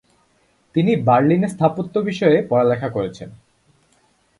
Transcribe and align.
তিনি 0.75 0.91
বার্লিনে 1.07 1.47
স্থাপত্য 1.47 1.93
বিষয়ে 1.99 2.37
পড়ালেখা 2.49 2.89
করেছেন। 2.89 3.29